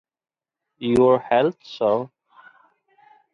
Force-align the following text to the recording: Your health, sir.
Your 0.79 1.19
health, 1.19 1.57
sir. 1.63 2.09